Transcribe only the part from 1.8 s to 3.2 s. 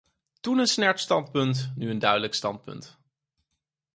een duidelijk standpunt.